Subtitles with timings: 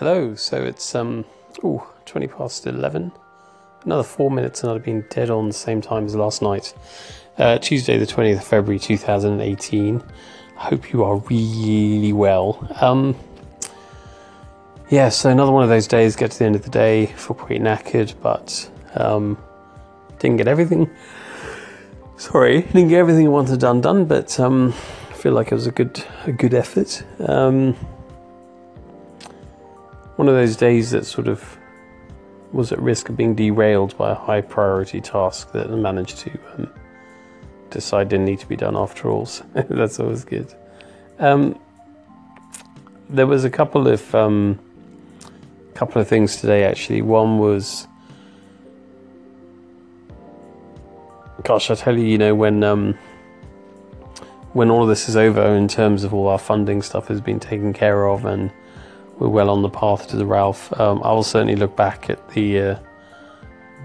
[0.00, 1.26] Hello, so it's um
[1.62, 3.12] ooh, 20 past 11.
[3.84, 6.72] Another four minutes and I'd have been dead on the same time as last night.
[7.36, 10.02] Uh, Tuesday, the 20th of February 2018.
[10.56, 12.66] I hope you are really well.
[12.80, 13.14] Um,
[14.88, 17.34] yeah, so another one of those days, get to the end of the day, feel
[17.34, 19.36] pretty knackered, but um,
[20.18, 20.88] didn't get everything.
[22.16, 24.72] Sorry, didn't get everything I wanted done done, but um,
[25.10, 27.04] I feel like it was a good a good effort.
[27.18, 27.76] Um,
[30.20, 31.56] one of those days that sort of
[32.52, 36.38] was at risk of being derailed by a high priority task that I managed to
[36.58, 36.70] um,
[37.70, 39.24] decide didn't need to be done after all.
[39.24, 40.54] So that's always good.
[41.20, 41.58] Um,
[43.08, 44.58] there was a couple of um,
[45.72, 47.00] couple of things today actually.
[47.00, 47.88] One was,
[51.44, 52.92] gosh, I tell you, you know when um,
[54.52, 57.40] when all of this is over, in terms of all our funding stuff has been
[57.40, 58.52] taken care of and
[59.20, 60.72] we're well on the path to the Ralph.
[60.80, 62.78] Um, I will certainly look back at the uh,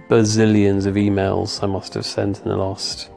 [0.09, 3.09] bazillions of emails I must have sent in the last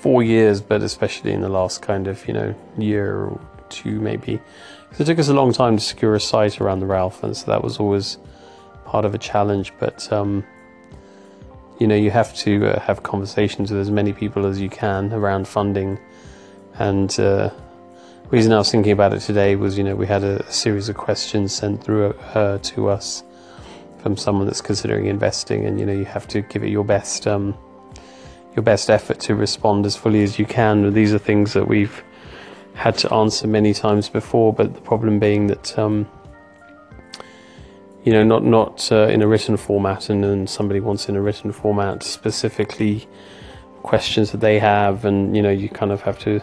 [0.00, 4.40] four years, but especially in the last kind of you know year or two maybe.
[4.98, 7.46] It took us a long time to secure a site around the Ralph, and so
[7.46, 8.18] that was always
[8.84, 9.72] part of a challenge.
[9.78, 10.44] But um,
[11.78, 15.12] you know you have to uh, have conversations with as many people as you can
[15.12, 16.00] around funding
[16.74, 17.20] and.
[17.20, 17.50] Uh,
[18.32, 20.88] reason I was thinking about it today was, you know, we had a, a series
[20.88, 23.24] of questions sent through uh, to us
[23.98, 27.26] from someone that's considering investing, and you know, you have to give it your best,
[27.26, 27.54] um,
[28.56, 30.94] your best effort to respond as fully as you can.
[30.94, 32.02] These are things that we've
[32.74, 35.78] had to answer many times before, but the problem being that.
[35.78, 36.08] Um,
[38.04, 41.22] you know, not not uh, in a written format, and then somebody wants in a
[41.22, 43.06] written format specifically
[43.84, 46.40] questions that they have, and you know, you kind of have to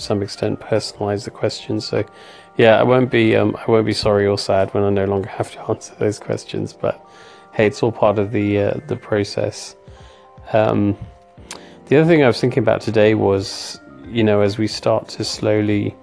[0.00, 1.86] some extent personalize the questions.
[1.86, 2.04] So,
[2.56, 5.28] yeah, I won't be um, I won't be sorry or sad when I no longer
[5.28, 6.72] have to answer those questions.
[6.72, 7.04] But
[7.52, 9.76] hey, it's all part of the uh, the process.
[10.52, 10.96] Um,
[11.86, 15.24] the other thing I was thinking about today was, you know, as we start to
[15.24, 15.94] slowly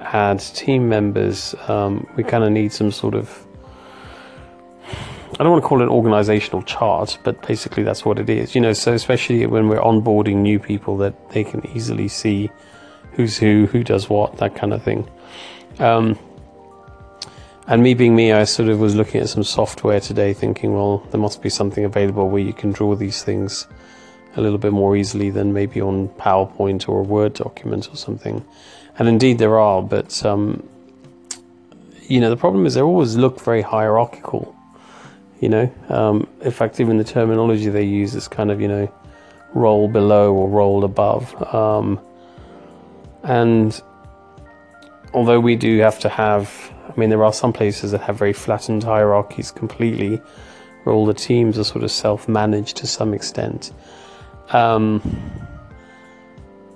[0.00, 3.46] add team members, um, we kind of need some sort of
[5.40, 8.54] I don't want to call it an organizational chart, but basically that's what it is.
[8.54, 12.50] You know, so especially when we're onboarding new people, that they can easily see
[13.12, 15.08] who's who, who does what, that kind of thing.
[15.78, 16.18] Um,
[17.66, 20.98] and me being me, I sort of was looking at some software today, thinking, well,
[21.10, 23.66] there must be something available where you can draw these things
[24.36, 28.44] a little bit more easily than maybe on PowerPoint or a Word document or something.
[28.98, 30.68] And indeed, there are, but um,
[32.02, 34.54] you know, the problem is they always look very hierarchical.
[35.40, 38.92] You know, um, in fact, even the terminology they use is kind of you know,
[39.54, 41.54] role below or role above.
[41.54, 42.00] Um,
[43.22, 43.80] and
[45.12, 48.32] although we do have to have, I mean, there are some places that have very
[48.32, 50.20] flattened hierarchies completely,
[50.84, 53.72] where all the teams are sort of self managed to some extent.
[54.50, 55.02] Um,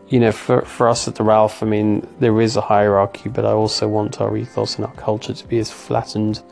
[0.08, 3.44] you know, for, for us at the Ralph, I mean, there is a hierarchy, but
[3.44, 6.42] I also want our ethos and our culture to be as flattened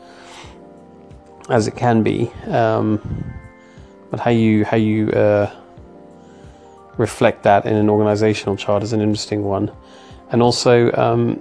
[1.49, 2.31] as it can be.
[2.47, 3.33] Um,
[4.09, 5.51] but how you how you uh,
[6.97, 9.71] reflect that in an organizational chart is an interesting one.
[10.31, 11.39] And also, um,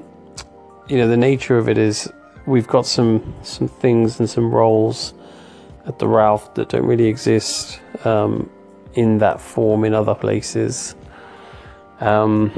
[0.89, 2.13] you know, the nature of it is
[2.47, 5.15] we've got some some things and some roles
[5.87, 8.51] at the Ralph that don't really exist um,
[8.95, 10.95] in that form in other places.
[12.01, 12.51] Um,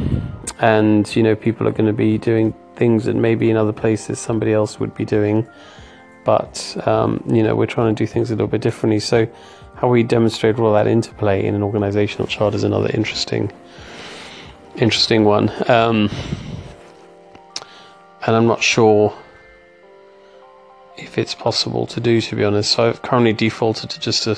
[0.61, 4.19] and you know, people are going to be doing things that maybe in other places
[4.19, 5.47] somebody else would be doing.
[6.25, 9.01] But um, you know, we're trying to do things a little bit differently.
[9.01, 9.29] So
[9.77, 13.53] how we demonstrate all that interplay in an organizational chart is another interesting
[14.77, 15.51] interesting one.
[15.71, 16.11] Um,
[18.27, 19.15] and I'm not sure
[20.97, 22.73] if it's possible to do, to be honest.
[22.73, 24.33] So I've currently defaulted to just a,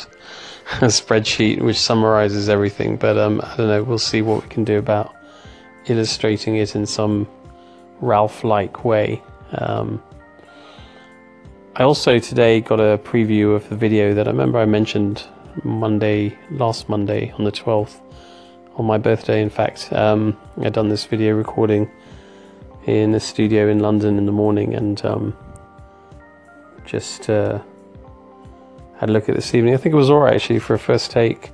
[0.80, 4.64] a spreadsheet which summarizes everything, but um, I don't know, we'll see what we can
[4.64, 5.14] do about
[5.86, 7.28] illustrating it in some
[8.00, 9.22] Ralph like way.
[9.52, 10.02] Um,
[11.78, 15.24] I also today got a preview of the video that I remember I mentioned
[15.62, 18.00] Monday, last Monday on the 12th,
[18.76, 19.92] on my birthday, in fact.
[19.92, 21.90] Um, I'd done this video recording
[22.86, 25.36] in a studio in London in the morning and um,
[26.86, 27.60] just uh,
[28.96, 29.74] had a look at this evening.
[29.74, 31.52] I think it was alright actually for a first take.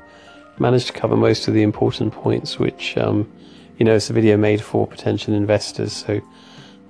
[0.57, 3.29] Managed to cover most of the important points, which, um,
[3.77, 6.21] you know, it's a video made for potential investors, so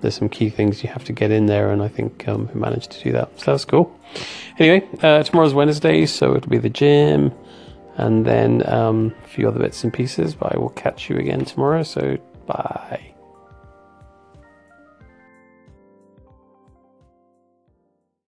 [0.03, 2.61] there's some key things you have to get in there, and I think um, we
[2.61, 3.41] managed to do that.
[3.41, 3.99] So that's cool.
[4.59, 7.33] Anyway, uh, tomorrow's Wednesday, so it'll be the gym
[7.97, 10.35] and then um, a few other bits and pieces.
[10.35, 11.83] But I will catch you again tomorrow.
[11.83, 13.12] So bye.